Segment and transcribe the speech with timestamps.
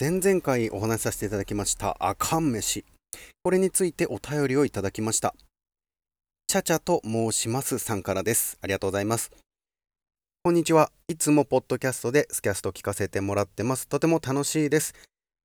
[0.00, 2.84] 前々回お話しさせていただきましたあかん飯。
[3.44, 5.36] これについてお便りをいただきました。
[6.48, 8.58] ちゃちゃと申しますさんからです。
[8.60, 9.30] ありがとうございます。
[10.42, 10.90] こんにちは。
[11.06, 13.86] いつもポッドキャストでスキャスト聞かせてもらってます。
[13.86, 14.94] とても楽しいです。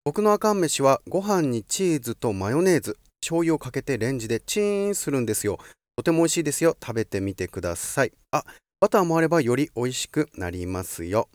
[0.04, 5.60] 僕のあかん飯はご飯にチーズとマヨネーズ醤油をかけてレンジでチーンするんですよ。
[5.96, 6.76] とても美味しいですよ。
[6.84, 8.14] 食べてみてください。
[8.32, 8.44] あ
[8.80, 11.30] バターもあればより美味しくなりますよ。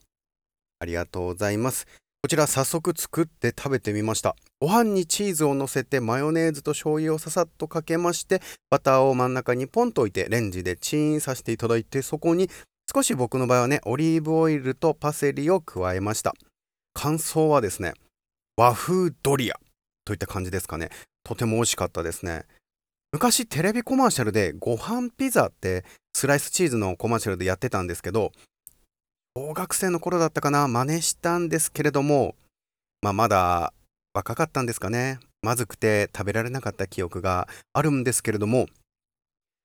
[0.81, 1.87] ありがとうございます。
[2.25, 4.35] こちら早速作って食べてみました。
[4.59, 8.41] ご飯にチーズを乗せてマヨネーズと醤油をささっとかけまして
[8.71, 12.49] バターを真ん中にポンと置いてレンジでチーンさせていただいてそこに
[12.91, 16.33] 少し僕の場合はねオリーブオイルとパセリを加えました。
[16.95, 17.93] 感想はですね
[18.57, 19.61] 和風ドリア
[20.07, 20.89] といった感じですかね。
[21.25, 22.47] とても美味しかったですね。
[23.13, 25.85] 昔テレビコマーシャルでご飯ピザって
[26.15, 28.33] スライスチーズのコマーシャルでやってたんですけど
[29.37, 32.37] 小学生の頃だったかな真似したんですけれども、
[33.03, 33.73] まあ、まだ
[34.13, 35.19] 若かったんですかね。
[35.43, 38.67] まずくて食べられなかった記憶があるんですけれども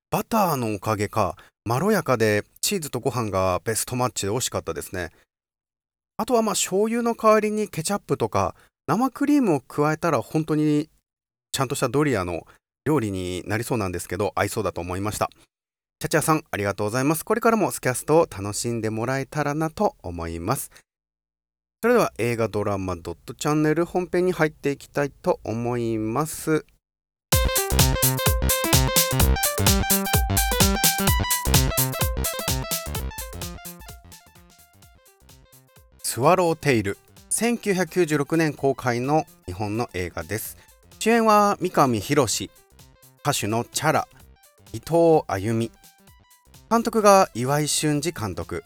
[0.09, 5.11] バターのおかげかまろやかでチーズとご飯がベストマッチで美味しかったですね。
[6.17, 8.55] あとはまあ醤油の代わりにケチャップとか
[8.87, 10.89] 生クリームを加えたら本当に
[11.51, 12.47] ちゃんとしたドリアの
[12.85, 15.29] 料理になりそうなんですけど合いそうだと思いました。
[16.01, 17.25] チャチャさん、ありがとうございます。
[17.25, 20.71] これからもスキャストを楽しんでもらえたらなと思います。
[21.81, 26.65] それでは映画ドラマドットチャンネル本編に入っていきたいと思います。
[36.01, 36.97] スワローテイル
[37.29, 40.57] 1996年公開の日本の映画です
[40.97, 42.49] 主演は三上博史
[43.21, 44.07] 歌手のチャラ
[44.71, 45.71] 伊藤あゆみ
[46.69, 48.63] 監督が岩井俊二監督。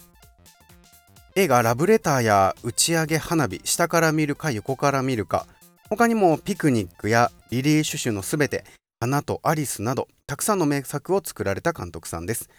[1.36, 5.48] 映画「ラブレター」や「打ち上げ花火」「下から見るか横から見るか」
[5.90, 8.66] 他にも「ピクニック」や「リリー・シュシュのすべて」
[9.00, 12.50] 「花とアリス」などたくさんの名作を作られた監督さんです。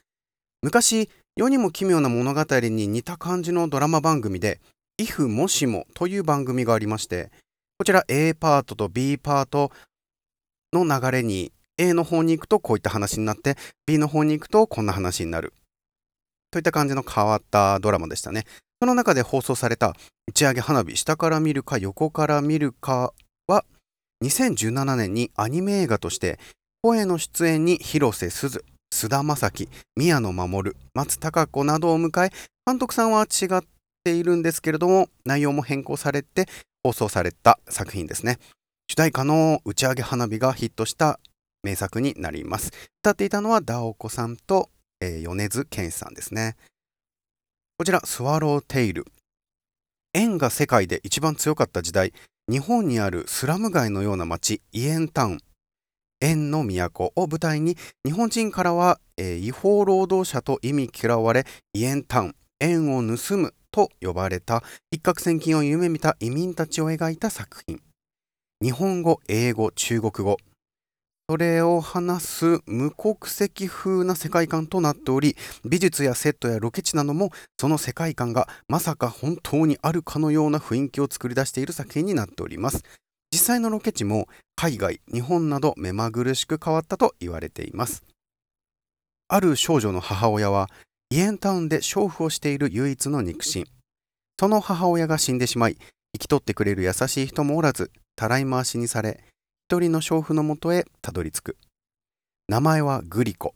[0.62, 4.62] 昔世にも奇妙な物語に似た感じのドラマ番組で
[4.98, 7.30] 「if もしも」という番組がありまして
[7.76, 9.72] こちら A パートと B パート
[10.72, 15.52] の流れに A の方に行くとこういった話になって B の方に行くとこんな話になる。
[16.50, 18.44] といった感じの変わったドラマでしたね。
[18.80, 19.94] その中で放送された
[20.28, 23.12] 打ち上げ花火下から見るか横から見るか
[23.46, 23.64] は
[24.22, 26.38] 2017年にアニメ映画として
[26.82, 32.30] 声の出演に広瀬すず菅田将暉宮野守松たか子などを迎え
[32.66, 33.62] 監督さんは違っ
[34.04, 36.46] ているんですけれども内容も変更されて
[36.82, 38.38] 放送された作品ですね。
[38.86, 41.18] 主題歌の打ち上げ花火がヒットした
[41.64, 42.70] 名作になります。
[43.02, 44.70] 歌っていたのはダオコさんと、
[45.00, 46.56] えー、米津玄師さんですね。
[47.76, 49.06] こちら、スワローテイル。
[50.12, 52.12] 円が世界で一番強かった時代、
[52.48, 55.38] 日本にあるスラム街のような街、イエンタウン、
[56.20, 67.80] 円の都を舞台に、日本人からは、えー、違法労働者と意味嫌われ、イエンタウン、円を盗むと呼ばれた一攫千金を夢見た移民たちを描いた作品。
[68.62, 70.36] 日本語、英語、中国語、
[71.30, 82.82] それを話す無国籍風な世界観となっており美術やセットやロケ地などもその世界観がまさか本当にあるかのような雰囲気を作り出している作品になっております。
[83.32, 88.04] 実際のロケ地も海外日本など目まぐるしく変わったと言われています。
[89.28, 90.68] ある少女の母親は
[91.08, 93.64] イエンタウンで娼婦をしている唯一の肉親。
[94.38, 95.78] その母親が死んでしまい
[96.12, 99.24] 生き取ってくれる優しい人もおらずたらい回しにされ
[99.66, 101.56] 一人の娼婦のもとへたどり着く。
[102.50, 103.54] 名前はグリコ。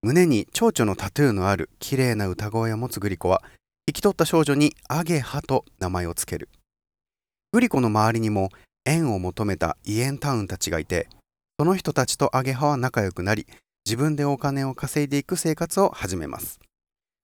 [0.00, 3.42] 胸に蝶々のタトゥーのある綺麗な歌声を持つグリコは
[3.88, 6.48] 生き取った少女にアゲハと名前をつける。
[7.50, 8.50] グリコの周りにも
[8.84, 11.08] 縁を求めたイエンタウンたちがいて
[11.58, 13.48] その人たちとアゲハは仲良くなり
[13.84, 16.60] 自分でお金を稼いでいく生活を始めます。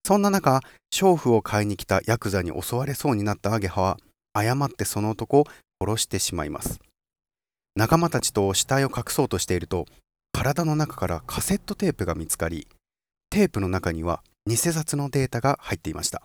[0.04, 0.60] そんな中
[0.92, 3.96] 娼婦を買いに来たヤクザに襲われそうになったアゲハは
[4.32, 5.44] 誤ってその男を
[5.81, 6.81] 殺してしまいます。
[7.78, 9.86] 仲間たちと死体を隠そうとしていると
[10.32, 12.66] 体の中からカセットテープが見つかり
[13.30, 16.22] テープの中には偽札のデータが入っていました。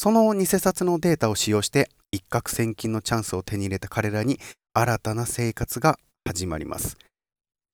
[0.00, 4.40] その偽札のデータを使用して一攫千金のチャンスを手に入れた彼らに
[4.74, 6.96] 新たな生活が始まります。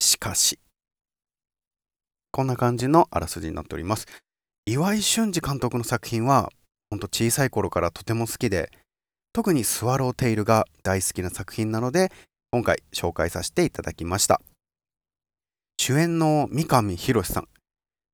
[0.02, 0.58] しかし
[2.31, 4.06] こんな感じのあらすじになっております。
[4.67, 6.50] 岩井俊二監督の作品は
[6.90, 8.70] ほんと小さい頃からとても好きで
[9.32, 12.12] 特にスワローテイルが大好きな作品なので
[12.56, 14.41] 今回紹介させていただきました。
[15.76, 17.49] 主演の三上博さん。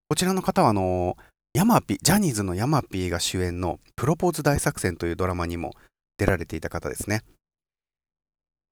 [0.09, 1.17] こちらの方はあの
[1.55, 5.75] ヤマピジャニーズのヤマピーが主演の「プロポーズ大作戦」というドラマにも
[6.19, 7.23] 出られていた方ですね。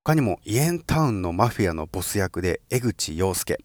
[0.04, 3.60] 他にもイエンタウンのマフィアのボス役で江口洋介、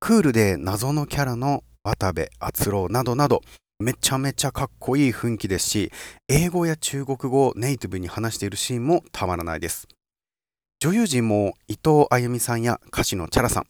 [0.00, 3.42] クールで謎のキャラの渡部篤郎などなど、
[3.78, 5.92] めちゃめちゃかっこいい雰囲気ですし、
[6.28, 9.86] 英語や中国語をネイティブに話しているシーンもたまらないです。
[10.78, 13.66] 女優陣も伊藤あゆみさんや歌手のチャラさん、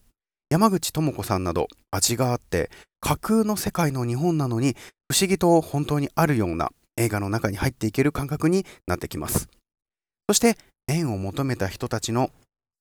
[0.49, 2.69] 山口智子さんなど味があって
[2.99, 4.75] 架空の世界の日本なのに
[5.09, 9.47] 不思議と本当にあるような映画の中に入っていける感覚になってきます。
[10.27, 10.57] そして
[10.89, 12.29] 縁を求めた人たちの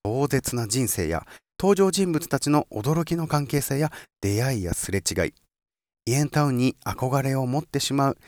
[0.04, 1.24] 壮絶な人生や
[1.60, 5.34] 登場人物たちの驚きの関係性や出会いやすれ違い
[6.06, 8.18] イエンタウンに憧れを持ってしまう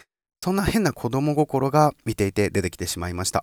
[0.45, 3.43] そんな変な子供心が見ていて出てきてしまいました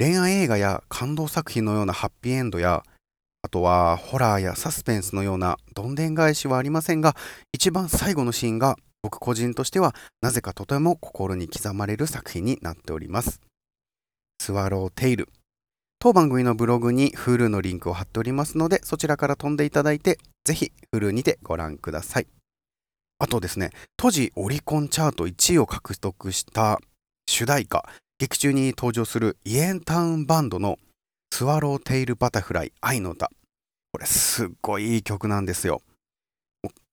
[0.00, 2.84] 恋愛映画や感動作品のようなハッピーエンドや
[3.42, 7.14] あとはホラーやサスペンスのようなどんでん返しはありませんが
[7.52, 13.42] 一番最後のシーンが僕個人としてはなぜかとても心に刻まれる作品になっております。
[14.40, 15.28] スワローテイル。
[15.98, 22.26] 当番組のブログに Hulu のリンクを貼っておりますのでそちらから飛んでいただいてぜひ Hulu にてご覧ください。
[23.18, 23.68] あとですね
[23.98, 26.80] 当時オリコンチャート1位を獲得した
[27.28, 27.84] 主題歌
[28.20, 30.76] 劇中に登場するイエンタウンバンドの
[31.32, 33.30] スワローテイルバタフライ愛の歌。
[33.92, 35.80] これすっごいいい曲なんですよ。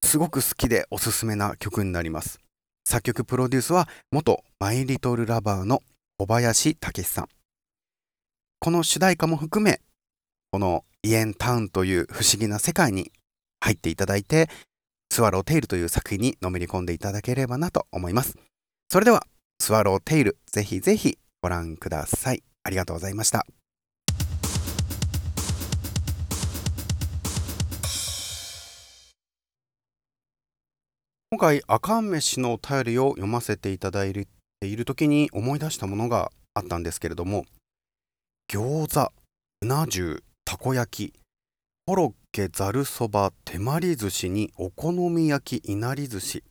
[0.05, 2.39] すごく好きでおすすめな曲になります。
[2.85, 5.83] 作曲プロデュースは元マイリトルラバーの
[6.17, 7.27] 小林武さん。
[8.61, 9.81] この主題歌も含め、
[10.51, 13.11] このイエンタウンという不思議な世界に
[13.59, 14.49] 入っていただいて、
[15.11, 18.37] スワローテイルという作品にのめり込んでいただければなと思います。
[18.89, 19.27] それでは、
[19.59, 22.43] スワローテイル、ぜひぜひご覧ください。
[22.63, 23.45] ありがとうございました。
[31.29, 34.27] 今回、赤飯のお便りを読ませていただいて
[34.67, 37.45] いる時に思い出したものがあったんですけれども、
[38.49, 39.11] 餃子、
[39.61, 41.13] うな重、たこ焼き、
[41.85, 46.43] コロッケ、ざるそば、手まり寿司にお好み焼き、いなり寿司。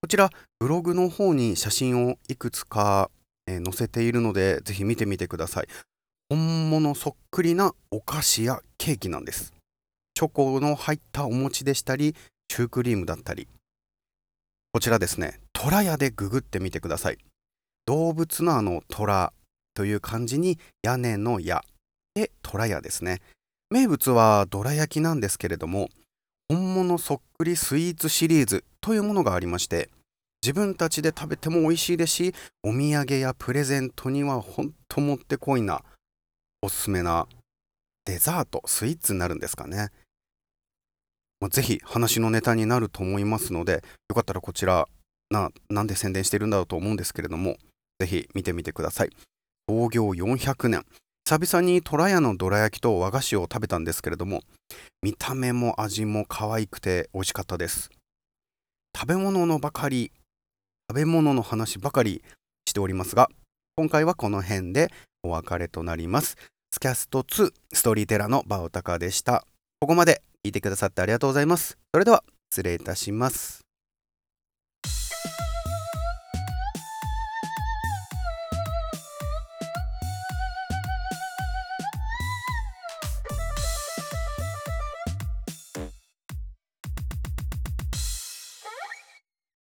[0.00, 0.30] こちら、
[0.60, 3.10] ブログの方に写真をいくつか、
[3.48, 5.66] えー、載せているので、ぜひ見てみてください。
[6.28, 9.52] 本物そっくりなお菓子やケーキなんです。
[10.14, 12.14] チョコの入ったお餅でしたり、
[12.48, 13.48] シュークリームだったり。
[14.72, 17.18] こちらですね、トラヤでググってみてください。
[17.84, 19.32] 動物のあのトラ
[19.74, 21.64] という漢字に屋根の屋
[22.14, 23.20] で虎屋ですね。
[23.70, 25.88] 名物はどら焼きなんですけれども、
[26.50, 29.90] 本物そっくりスイーツシリーズというものがありまして、
[30.42, 35.82] 自分たちで食べても美味しいですし、お土産やプレゼントにはほんともってこいな、
[36.62, 37.26] おすすめな
[38.06, 39.90] デザート、スイーツになるんですかね。
[41.50, 44.88] ぜひ話のネタになると思いますので、よかったらこちら、
[45.30, 47.58] な、なんで宣伝してるんだろうと思うんですけれども、
[48.00, 49.10] ぜひ見てみてください。
[49.68, 50.86] 創業400年
[51.28, 54.40] 久々に虎屋のどら焼きと和菓子を食べたんですけれども
[55.02, 57.90] 見た目も味も可愛くて美味しかったです。
[58.98, 60.10] 食べ物のばかり
[60.90, 62.22] 食べ物の話ばかり
[62.66, 63.28] しておりますが
[63.76, 64.90] 今回はこの辺で
[65.22, 66.38] お別れとなります。
[66.72, 69.44] スキャスト2ストーリーテラーのバオタカでした。
[69.80, 71.76] ここまで聞いてくださってありがとうございます。
[71.92, 73.67] それでは失礼いたします。